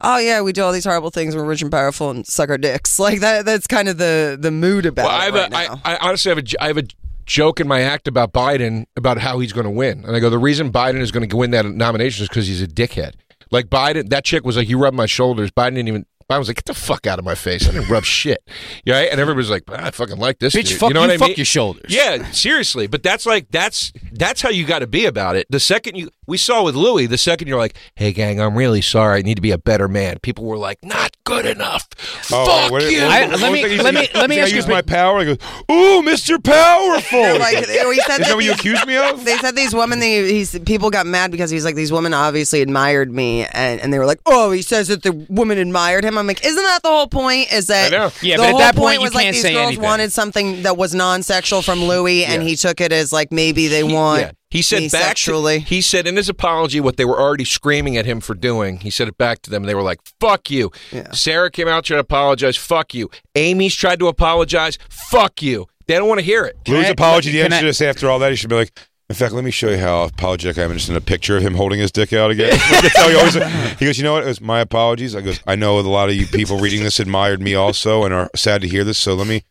[0.05, 1.35] oh yeah, we do all these horrible things.
[1.35, 2.99] We're rich and powerful and suck our dicks.
[3.05, 3.45] Like that.
[3.45, 5.81] That's kind of the the mood about Well, I, it have right a, I, now.
[5.85, 6.85] I honestly have a, I have a
[7.27, 10.31] joke in my act about Biden about how he's going to win, and I go,
[10.31, 13.14] the reason Biden is going to win that nomination is because he's a dickhead.
[13.51, 16.07] Like Biden, that chick was like, "You rub my shoulders." Biden didn't even.
[16.29, 17.69] Biden was like, "Get the fuck out of my face!
[17.69, 18.47] I didn't rub shit."
[18.85, 21.09] Yeah, and everybody's like, ah, "I fucking like this Bitch, dude." fuck you know you,
[21.09, 21.37] what I fuck mean?
[21.37, 21.87] your shoulders.
[21.89, 22.87] Yeah, seriously.
[22.87, 25.47] But that's like that's that's how you got to be about it.
[25.51, 28.81] The second you we saw with Louis, the second you're like, "Hey, gang, I'm really
[28.83, 29.19] sorry.
[29.19, 31.89] I need to be a better man." People were like, "Not good enough."
[32.33, 33.03] Oh, Fuck what- you.
[33.03, 34.57] what- I- let me- He let said- me- let me he said, ask I you
[34.57, 35.19] use my power.
[35.19, 35.33] I go,
[35.71, 36.43] ooh, Mr.
[36.43, 37.21] Powerful.
[37.23, 37.65] They're like, he
[38.01, 39.25] said Is that what you accused me of?
[39.25, 42.61] They said these women, they, he's, people got mad because he's like, these women obviously
[42.63, 43.45] admired me.
[43.47, 46.17] And, and they were like, oh, he says that the woman admired him.
[46.19, 47.53] I'm like, isn't that the whole point?
[47.53, 48.13] Is that I know.
[48.23, 49.67] Yeah, the but at whole that point point, you was like can't these say girls
[49.69, 49.83] anything.
[49.85, 53.69] wanted something that was non sexual from Louis, and he took it as like maybe
[53.69, 54.31] they want Yeah.
[54.51, 57.97] He said me back to- he said in his apology what they were already screaming
[57.97, 58.79] at him for doing.
[58.79, 59.63] He said it back to them.
[59.65, 61.11] and They were like, "Fuck you." Yeah.
[61.13, 62.57] Sarah came out tried to apologize.
[62.57, 63.11] Fuck you.
[63.35, 64.79] Amy's tried to apologize.
[64.89, 65.67] Fuck you.
[65.89, 66.57] They don't want to hear it.
[66.69, 68.73] Louis' I- apology, the can answer I- just after all that, he should be like,
[69.11, 70.73] in fact, let me show you how apologetic I am.
[70.73, 72.51] Just in a picture of him holding his dick out again.
[72.71, 73.35] That's how he always.
[73.79, 74.25] He goes, you know what?
[74.25, 75.14] It was my apologies.
[75.14, 78.14] I goes, I know a lot of you people reading this admired me also and
[78.14, 78.99] are sad to hear this.
[78.99, 79.43] So let me,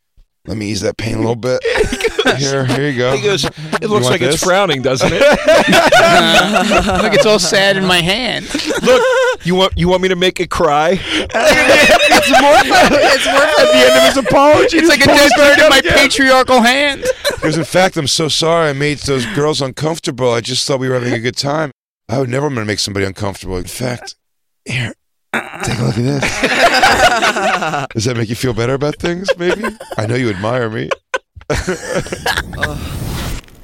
[0.45, 1.63] let me ease that pain a little bit.
[2.37, 3.15] Here, here you go.
[3.15, 4.35] He goes, "It looks like this?
[4.35, 5.19] it's frowning, doesn't it?"
[7.03, 8.45] Look, it's all sad in my hand.
[8.81, 9.03] Look,
[9.43, 10.91] you want you want me to make it cry?
[11.01, 12.91] it's more fun.
[12.93, 13.59] It's more fun.
[13.59, 17.03] At the end of his apology, It's like a dead bird in my patriarchal hand.
[17.35, 20.31] Because in fact, I'm so sorry I made those girls uncomfortable.
[20.31, 21.71] I just thought we were having a good time.
[22.07, 23.57] I would never want to make somebody uncomfortable.
[23.57, 24.15] In fact,
[24.65, 24.93] here,
[25.33, 26.23] take a look at this.
[27.93, 29.27] Does that make you feel better about things?
[29.37, 29.63] Maybe.
[29.97, 30.89] I know you admire me.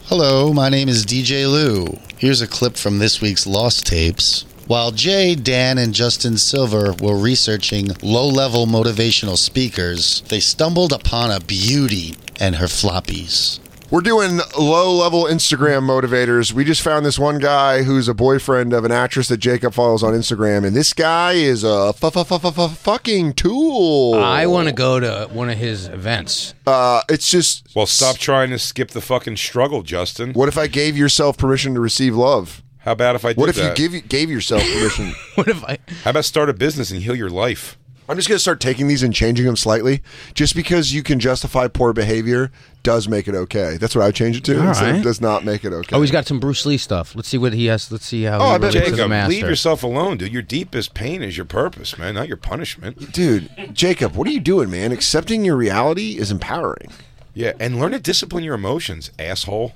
[0.06, 1.98] Hello, my name is DJ Lou.
[2.18, 4.46] Here's a clip from this week's Lost Tapes.
[4.68, 11.32] While Jay, Dan, and Justin Silver were researching low level motivational speakers, they stumbled upon
[11.32, 13.60] a beauty and her floppies.
[13.92, 16.54] We're doing low level Instagram motivators.
[16.54, 20.04] We just found this one guy who's a boyfriend of an actress that Jacob follows
[20.04, 24.14] on Instagram, and this guy is a fu- fu- fu- fu- fu- fucking tool.
[24.14, 26.54] I want to go to one of his events.
[26.68, 27.68] Uh, it's just.
[27.76, 30.34] Well, stop trying to skip the fucking struggle, Justin.
[30.34, 32.62] What if I gave yourself permission to receive love?
[32.84, 33.80] How about if I did What if that?
[33.80, 35.14] you give gave yourself permission?
[35.34, 35.80] What if I?
[36.04, 37.76] How about start a business and heal your life?
[38.10, 40.02] I'm just gonna start taking these and changing them slightly.
[40.34, 43.78] Just because you can justify poor behavior does make it okay.
[43.78, 44.60] That's what I would change it to.
[44.60, 45.04] All instead of right.
[45.04, 45.96] Does not make it okay.
[45.96, 47.16] Oh, he's got some Bruce Lee stuff.
[47.16, 47.92] Let's see what he has.
[47.92, 48.40] Let's see how.
[48.40, 49.30] Oh, he I bet relates to the Jacob, master.
[49.30, 50.34] leave yourself alone, dude.
[50.34, 53.14] Your deepest pain is your purpose, man, not your punishment.
[53.14, 54.92] Dude, Jacob, what are you doing, man?
[54.92, 56.90] Accepting your reality is empowering.
[57.36, 59.74] Yeah, and learn to discipline your emotions, asshole.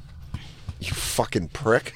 [0.79, 1.93] You fucking prick.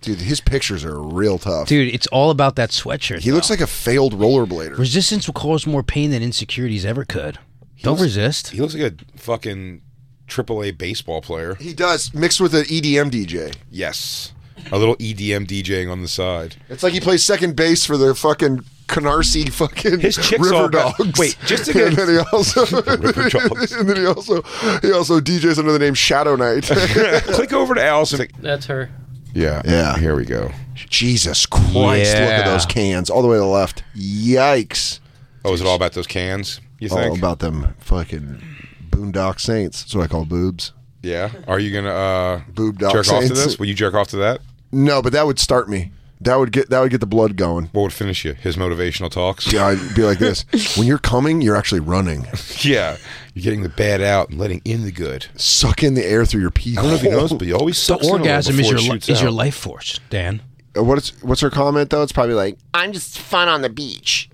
[0.00, 1.68] Dude, his pictures are real tough.
[1.68, 3.20] Dude, it's all about that sweatshirt.
[3.20, 4.78] he looks like a failed rollerblader.
[4.78, 7.38] resistance will cause more pain than insecurities ever could.
[7.82, 8.48] Don't looks- resist.
[8.48, 9.82] He looks like a fucking
[10.28, 11.54] AAA baseball player.
[11.56, 13.54] He does, mixed with an EDM DJ.
[13.70, 14.32] Yes.
[14.72, 16.56] A little EDM DJing on the side.
[16.68, 20.68] It's like he plays second base for the fucking Canarsie fucking His chicks River all
[20.68, 21.18] got- Dogs.
[21.18, 23.22] wait, just to and then he also River
[23.78, 24.42] and then he also
[24.82, 26.64] he also DJs under the name Shadow Knight.
[26.64, 28.26] Click over to Allison.
[28.40, 28.90] That's her.
[29.34, 29.62] Yeah.
[29.64, 29.96] Yeah.
[29.98, 30.50] Here we go.
[30.74, 31.74] Jesus Christ!
[31.74, 32.04] Look at
[32.40, 32.44] Yeah.
[32.48, 33.82] those cans all the way to the left.
[33.96, 34.98] Yikes!
[35.44, 36.60] Oh, is it all about those cans?
[36.78, 37.18] You All think?
[37.18, 38.42] about them fucking
[38.90, 39.82] Boondock Saints.
[39.82, 40.72] That's what I call boobs.
[41.02, 41.30] yeah.
[41.46, 43.44] Are you gonna uh, Boob dog jerk off to saints.
[43.44, 43.58] this?
[43.58, 44.40] Will you jerk off to that?
[44.72, 45.92] No, but that would start me.
[46.22, 47.66] That would get that would get the blood going.
[47.72, 48.34] What would finish you?
[48.34, 49.50] His motivational talks.
[49.52, 50.44] Yeah, I'd be like this.
[50.76, 52.26] When you're coming, you're actually running.
[52.62, 52.96] Yeah.
[53.34, 55.26] You're getting the bad out and letting in the good.
[55.36, 56.76] Suck in the air through your pee.
[56.76, 57.20] I don't know if you hole.
[57.20, 59.22] noticed, but you always The sucks in a little orgasm is your it li- is
[59.22, 60.42] your life force, Dan.
[60.76, 62.02] Uh, What's what's her comment though?
[62.02, 64.30] It's probably like I'm just fun on the beach,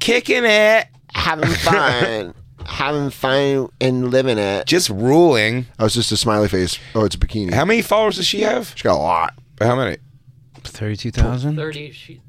[0.00, 0.86] Kicking it.
[1.14, 2.34] having fun,
[2.66, 4.66] having fun and living it.
[4.66, 5.66] Just ruling.
[5.78, 6.78] I was just a smiley face.
[6.94, 7.52] Oh, it's a bikini.
[7.52, 8.72] How many followers does she have?
[8.74, 9.34] She's got a lot.
[9.56, 9.98] But how many?
[10.64, 11.56] Thirty-two thousand.
[11.56, 12.20] 30, she,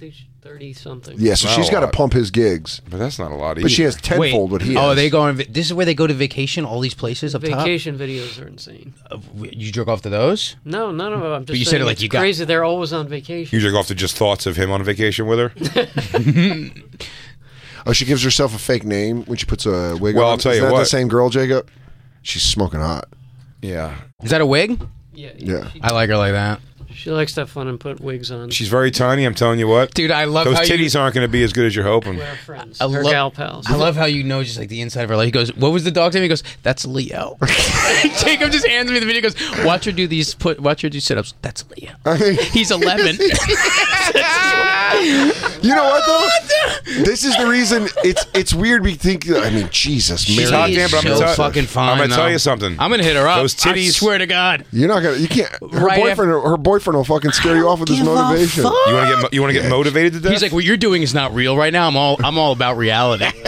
[0.43, 1.15] thirty something.
[1.17, 1.93] Yeah, so Not she's a got to lot.
[1.93, 3.61] pump his gigs, But that's not a lot either.
[3.61, 4.95] but she has tenfold what he oh, has.
[4.97, 5.37] they go on.
[5.37, 6.65] va- This is where they go to vacation.
[6.65, 7.59] All these places up top.
[7.59, 8.93] Vacation videos are insane.
[9.09, 10.55] Uh, You jerk off to those?
[10.65, 11.31] No, none of them.
[11.31, 12.43] I'm just you saying said it like it's you got- crazy.
[12.45, 13.55] They're always on vacation.
[13.57, 15.51] You jerk off to just thoughts of him on vacation with her?
[17.85, 20.31] Oh, she gives herself a fake name when she puts a wig Well, on.
[20.31, 20.79] I'll tell Is you that what.
[20.79, 21.69] the same girl, Jacob?
[22.21, 23.09] She's smoking hot.
[23.61, 23.95] yeah.
[24.23, 24.79] Is that a wig?
[25.13, 25.69] yeah, Yeah.
[25.69, 26.61] She, I like her like that.
[26.95, 28.49] She likes to have fun and put wigs on.
[28.49, 29.93] She's very tiny, I'm telling you what.
[29.93, 31.85] Dude, I love Those how you- titties aren't going to be as good as you're
[31.85, 32.17] hoping.
[32.17, 32.79] We're friends.
[32.81, 33.65] I Her love- gal pals.
[33.69, 35.25] I love how you know just like the inside of her life.
[35.25, 37.37] He goes, "What was the dog's name?" He goes, "That's Leo."
[38.19, 39.15] Jacob just hands me the video.
[39.15, 40.33] He Goes, "Watch her do these.
[40.35, 41.33] Put watch her do sit-ups.
[41.41, 41.93] That's Leo.
[42.51, 43.17] He's 11.
[45.63, 46.27] You know what though?
[47.03, 48.83] This is the reason it's it's weird.
[48.83, 49.29] We think.
[49.29, 51.89] I mean, Jesus, She's hot, Dan, but I'm so gonna tell- fucking fine.
[51.89, 52.31] I'm gonna tell though.
[52.31, 52.75] you something.
[52.79, 53.37] I'm gonna hit her up.
[53.37, 54.65] Those I titties- swear to God.
[54.71, 55.17] You're not gonna.
[55.17, 55.49] You can't.
[55.51, 56.31] Her Right boyfriend.
[56.31, 58.63] Her boyfriend will fucking scare you off with his give a motivation.
[58.63, 58.73] fuck.
[58.87, 60.31] You want to get mo- you want to get motivated to death?
[60.31, 61.87] He's like, "What you're doing is not real right now.
[61.87, 63.25] I'm all I'm all about reality."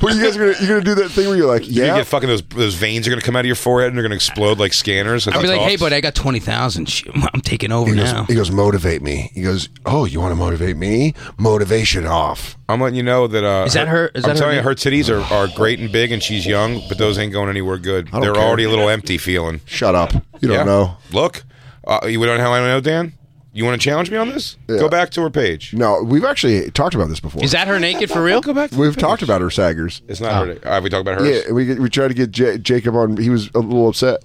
[0.00, 1.90] But you guys are gonna you're gonna do that thing where you're like, You're yeah,
[1.92, 4.02] gonna get fucking those those veins are gonna come out of your forehead and they're
[4.02, 5.26] gonna explode like scanners.
[5.26, 5.80] I'd be like, "Hey, talks.
[5.80, 6.92] buddy, I got twenty thousand.
[7.32, 9.30] I'm taking over He goes, now." he goes, motivate me.
[9.34, 11.14] He goes, oh, you want to motivate me?
[11.38, 12.56] Motivation off.
[12.68, 13.44] I'm letting you know that.
[13.44, 14.64] Uh, Is that her- is I'm that her telling you, name?
[14.64, 17.76] her titties are, are great and big, and she's young, but those ain't going anywhere
[17.78, 18.10] good.
[18.10, 18.42] don't They're care.
[18.42, 19.60] already a little empty feeling.
[19.66, 20.12] Shut up.
[20.40, 20.64] You don't Yeah.
[20.64, 20.96] know.
[21.12, 21.42] Look,
[21.86, 23.12] uh, you don't know how I know, Dan.
[23.52, 24.56] You want to challenge me on this?
[24.68, 24.78] Yeah.
[24.78, 25.74] Go back to her page.
[25.74, 27.42] No, we've actually talked about this before.
[27.42, 28.40] Is that her naked for real?
[28.40, 28.70] Go back.
[28.70, 30.02] To We've talked about her saggers.
[30.06, 30.68] It's not her.
[30.68, 31.44] Uh, we talked about hers.
[31.46, 33.16] Yeah, we we tried to get J- Jacob on.
[33.16, 34.22] He was a little upset.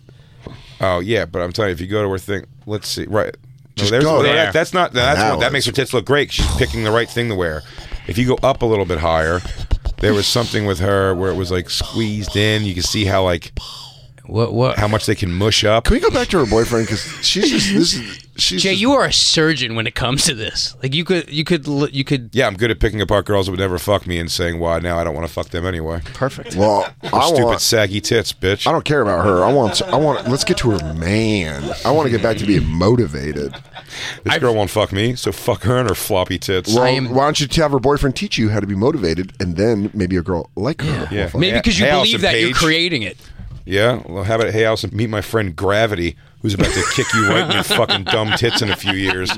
[0.79, 3.05] Oh yeah, but I'm telling you, if you go to her thing, let's see.
[3.05, 3.33] Right.
[3.33, 4.35] No, Just there's, go well, there.
[4.35, 4.93] that- that's not.
[4.93, 6.31] That's Now what, that makes her tits look great.
[6.31, 7.63] She's picking the right thing to wear.
[8.07, 9.41] If you go up a little bit higher,
[9.99, 12.63] there was something with her where it was like squeezed in.
[12.63, 13.51] You can see how like
[14.27, 15.85] what what how much they can mush up.
[15.85, 18.81] Can we go back to her boyfriend because she's just this is she's Jay, just-
[18.81, 20.75] you are a surgeon when it comes to this.
[20.81, 22.29] Like you could, you could, you could.
[22.33, 24.79] Yeah, I'm good at picking apart girls that would never fuck me and saying why
[24.79, 26.01] now I don't want to fuck them anyway.
[26.13, 26.55] Perfect.
[26.55, 26.83] well.
[27.03, 27.61] Her I stupid want.
[27.61, 28.65] saggy tits, bitch.
[28.67, 29.43] I don't care about her.
[29.43, 29.81] I want.
[29.83, 30.27] I want.
[30.27, 31.63] Let's get to her man.
[31.85, 33.55] I want to get back to being motivated.
[34.23, 36.73] This girl won't fuck me, so fuck her and her floppy tits.
[36.73, 39.91] Well, why don't you have her boyfriend teach you how to be motivated, and then
[39.93, 41.07] maybe a girl like her.
[41.09, 41.29] will Yeah.
[41.33, 43.17] Maybe because you Hey, believe Allison that you're creating it.
[43.65, 47.27] Yeah, well, how about hey, Allison, meet my friend Gravity, who's about to kick you
[47.27, 49.35] right in your fucking dumb tits in a few years.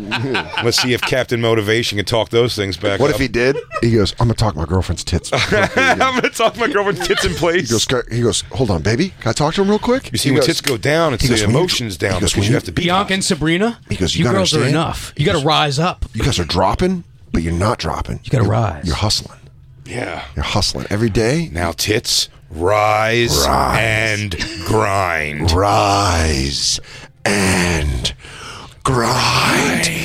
[0.63, 2.99] Let's see if Captain Motivation can talk those things back.
[2.99, 3.15] What up.
[3.15, 3.55] if he did?
[3.81, 7.33] He goes, "I'm gonna talk my girlfriend's tits." I'm gonna talk my girlfriend's tits in
[7.33, 7.61] place.
[7.61, 9.13] He goes, "Ca- he goes, hold on, baby.
[9.21, 10.11] Can I talk to him real quick?
[10.11, 11.97] You see, He when goes- tits go down, it's he the goes, when you- emotions
[11.97, 12.83] down he goes, because when you have to be.
[12.83, 13.79] Bianca and Sabrina.
[13.89, 14.75] He goes, you, you gotta girls are understand?
[14.75, 15.13] enough.
[15.15, 16.05] You got to rise up.
[16.13, 18.19] You guys are dropping, but you're not dropping.
[18.23, 18.85] You gotta rise.
[18.85, 19.39] You're hustling.
[19.85, 20.25] Yeah.
[20.35, 21.49] You're hustling every day.
[21.53, 23.79] Now tits rise, Rise.
[23.79, 25.51] and grind.
[25.51, 26.79] Rise
[27.25, 28.13] and
[28.83, 29.99] grind.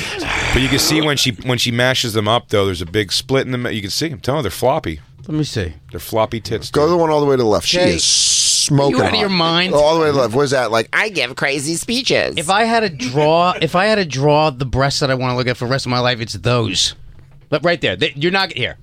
[0.53, 3.11] But you can see when she when she mashes them up, though, there's a big
[3.11, 3.65] split in them.
[3.71, 4.09] You can see.
[4.11, 4.99] I'm telling you, they're floppy.
[5.27, 5.73] Let me see.
[5.91, 6.69] They're floppy tits.
[6.69, 7.65] Go to the one all the way to the left.
[7.65, 8.97] She Jay, is smoking.
[8.97, 9.19] you out of hot.
[9.21, 9.73] your mind?
[9.73, 10.35] All the way to the left.
[10.35, 10.69] What is that?
[10.69, 12.35] Like, I give crazy speeches.
[12.37, 15.31] If I had to draw, if I had to draw the breasts that I want
[15.31, 16.95] to look at for the rest of my life, it's those.
[17.49, 18.77] But right there, They- you're not here.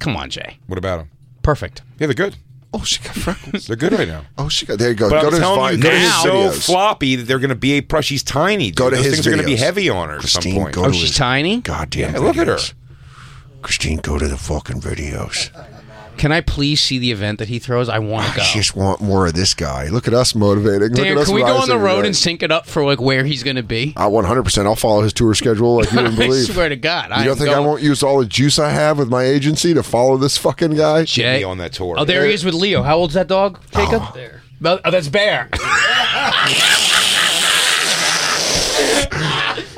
[0.00, 0.58] Come on, Jay.
[0.66, 1.10] What about them?
[1.42, 1.80] Perfect.
[1.98, 2.36] Yeah, they're good.
[2.74, 3.66] Oh, she got freckles.
[3.66, 4.24] They're good right now.
[4.36, 4.78] Oh, she got.
[4.78, 5.08] There you go.
[5.08, 6.66] But go I'm to his, telling vi- you, go to they're his so videos.
[6.66, 7.80] floppy that they're going to be a.
[7.80, 8.66] Pro- she's tiny.
[8.70, 8.76] Dude.
[8.76, 9.58] Go to Those his things are going to be videos.
[9.58, 10.74] heavy on her at some Christine, point.
[10.74, 11.60] go Oh, to she's his tiny.
[11.60, 12.54] goddamn Yeah, look at her.
[12.56, 12.74] videos.
[13.62, 15.50] Christine, go to the fucking videos.
[16.24, 17.90] Can I please see the event that he throws?
[17.90, 18.40] I want to go.
[18.40, 18.50] I go.
[18.54, 19.88] just want more of this guy.
[19.88, 20.88] Look at us motivating.
[20.88, 22.06] Look Dan, at us can we go on the road today.
[22.06, 23.92] and sync it up for like where he's going to be?
[23.94, 24.64] I 100%.
[24.64, 26.46] I'll follow his tour schedule like you wouldn't I believe.
[26.46, 28.70] swear to God, You I don't am think I won't use all the juice I
[28.70, 31.04] have with my agency to follow this fucking guy?
[31.04, 31.42] Jay.
[31.42, 31.96] On that tour.
[31.98, 32.82] Oh, there he is with Leo.
[32.82, 34.00] How old's that dog, Jacob?
[34.02, 34.12] Oh.
[34.14, 34.40] There.
[34.64, 35.50] Oh, oh, that's Bear.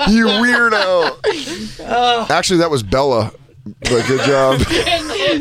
[0.09, 1.19] You weirdo.
[2.31, 3.33] Actually, that was Bella.
[3.81, 4.61] But good job.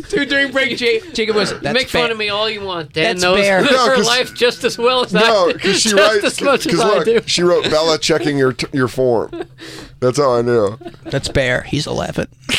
[0.10, 1.52] Dude, during break, Jay, Jacob was.
[1.60, 2.12] That's Make fun Bear.
[2.12, 2.94] of me all you want.
[2.94, 3.62] Dan That's knows fair.
[3.72, 5.54] No, her life just as well as I No, do.
[5.54, 6.24] because she just writes.
[6.26, 7.22] as much as Because I look, do.
[7.28, 9.32] she wrote Bella checking your t- your form.
[10.00, 10.78] That's how I knew.
[11.04, 11.62] That's Bear.
[11.64, 12.28] He's 11.
[12.50, 12.56] He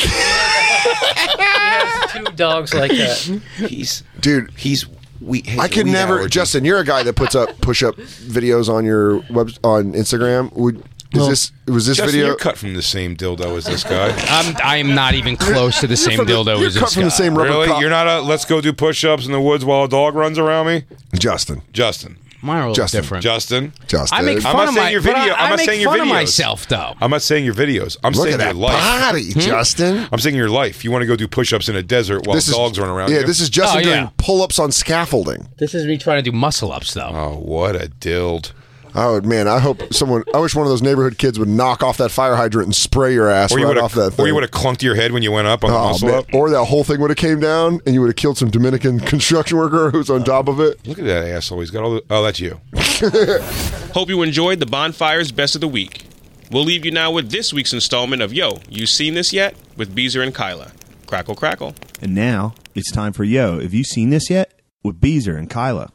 [1.39, 3.41] has two dogs like that.
[3.57, 4.85] He's Dude, he's
[5.21, 5.43] we.
[5.47, 6.17] I has I a could never.
[6.19, 6.29] allergy.
[6.31, 10.51] Justin, you're a guy that puts up push up videos on your web on Instagram.
[10.53, 10.83] Would
[11.21, 12.27] is this was this Justin, video?
[12.27, 14.09] you're cut from the same dildo as this guy.
[14.29, 14.55] I'm.
[14.63, 16.93] I am not even close to the same from the- dildo you're as cut this
[16.93, 17.15] from the guy.
[17.15, 17.67] same rubber really?
[17.67, 18.21] cock- You're not a.
[18.21, 20.83] Let's go do push-ups in the woods while a dog runs around me.
[21.17, 21.61] Justin.
[21.73, 22.17] Justin.
[22.39, 23.01] Mine are a little Justin.
[23.01, 23.23] different.
[23.23, 23.73] Justin.
[23.87, 24.17] Justin.
[24.17, 25.17] I make I'm fun not of saying my your video.
[25.17, 26.11] I, I'm I not make saying your fun of videos.
[26.11, 26.93] myself though.
[27.01, 27.97] I'm not saying your videos.
[28.03, 28.73] I'm Look saying at that life.
[29.01, 29.39] body, hmm?
[29.39, 30.07] Justin.
[30.11, 30.85] I'm saying your life.
[30.85, 33.09] You want to go do push-ups in a desert while This is dogs run around
[33.09, 33.25] Yeah, you.
[33.25, 33.95] this is Justin Oh, yeah.
[34.01, 35.47] doing pull ups on scaffolding.
[35.57, 37.09] This is me trying to do muscle ups though.
[37.11, 38.53] Oh, what a dild.
[38.99, 40.23] Oh man, I hope someone.
[40.33, 43.13] I wish one of those neighborhood kids would knock off that fire hydrant and spray
[43.13, 44.25] your ass Or you right would off that have, thing.
[44.25, 46.07] or you would have clunked your head when you went up on the Oh, muscle
[46.09, 46.17] man.
[46.17, 46.33] up.
[46.33, 48.99] Or that whole thing would have came down, and you would have killed some Dominican
[49.13, 50.85] construction worker who's on top of it.
[50.87, 51.59] Look at that asshole.
[51.59, 52.03] He's got all the.
[52.09, 52.59] Oh, that's you.
[53.93, 56.03] Hope you enjoyed the Bonfire's Best of the Week.
[56.51, 59.55] We'll leave you now with this week's installment of Yo, You Seen This Yet?
[59.75, 60.71] with Beezer and Kilah.
[61.05, 61.75] Crackle, crackle.
[62.01, 63.59] And now it's time for Yo.
[63.59, 64.51] Have you seen this yet?
[64.83, 65.89] With Beezer and Kilah.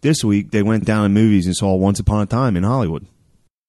[0.00, 3.06] This week they went down in movies and saw Once Upon a Time in Hollywood.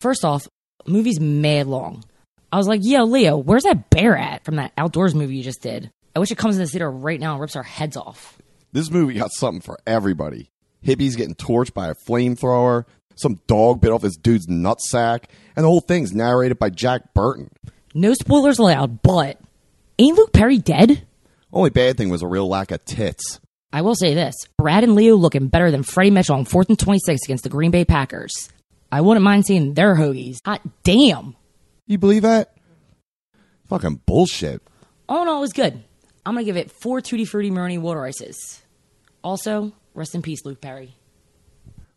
[0.02, 0.48] First off,
[0.86, 2.04] movie's mad long.
[2.52, 5.62] I was like, yo, Leo, where's that bear at from that outdoors movie you just
[5.62, 5.92] did?
[6.16, 8.38] I wish it comes in the theater right now and rips our heads off.
[8.72, 10.50] This movie got something for everybody.
[10.86, 12.86] Hippies getting torched by a flamethrower,
[13.16, 17.50] some dog bit off this dude's nutsack, and the whole thing's narrated by Jack Burton.
[17.94, 19.40] No spoilers allowed, but
[19.98, 21.06] ain't Luke Perry dead?
[21.52, 23.40] Only bad thing was a real lack of tits.
[23.72, 26.80] I will say this Brad and Leo looking better than Freddie Mitchell on 4th and
[26.80, 28.50] 26 against the Green Bay Packers.
[28.92, 30.38] I wouldn't mind seeing their hoagies.
[30.46, 31.36] Hot damn.
[31.86, 32.54] You believe that?
[33.68, 34.62] Fucking bullshit.
[35.10, 35.84] All in all, it was good.
[36.26, 38.62] I'm going to give it four Tutti Frutti Maroni water ices.
[39.24, 40.96] Also, rest in peace, Luke Perry.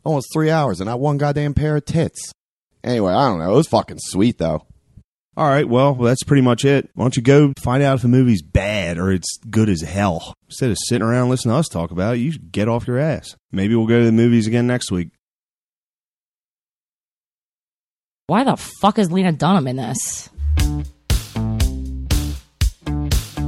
[0.05, 2.33] Almost three hours and not one goddamn pair of tits.
[2.83, 3.53] Anyway, I don't know.
[3.53, 4.67] It was fucking sweet though.
[5.41, 6.91] All right, well, that's pretty much it.
[6.93, 10.35] Why don't you go find out if a movie's bad or it's good as hell?
[10.51, 12.99] Instead of sitting around listening to us talk about it, you should get off your
[12.99, 13.37] ass.
[13.51, 15.13] Maybe we'll go to the movies again next week.
[18.27, 20.29] Why the fuck is Lena Dunham in this?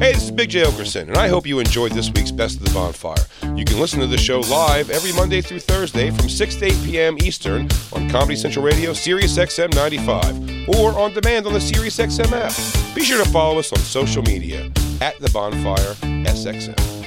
[0.03, 0.63] Hey, this is Big J.
[0.63, 3.25] Okerson, and I hope you enjoyed this week's Best of the Bonfire.
[3.55, 6.73] You can listen to the show live every Monday through Thursday from 6 to 8
[6.83, 7.19] p.m.
[7.19, 12.33] Eastern on Comedy Central Radio, Sirius XM 95, or on demand on the Sirius XM
[12.33, 12.97] app.
[12.97, 17.07] Be sure to follow us on social media at The Bonfire SXM.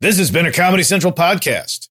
[0.00, 1.90] This has been a Comedy Central podcast.